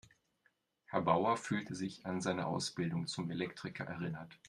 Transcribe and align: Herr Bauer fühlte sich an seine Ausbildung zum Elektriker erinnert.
Herr 0.85 1.01
Bauer 1.03 1.37
fühlte 1.37 1.75
sich 1.75 2.07
an 2.07 2.21
seine 2.21 2.47
Ausbildung 2.47 3.05
zum 3.05 3.29
Elektriker 3.29 3.85
erinnert. 3.85 4.39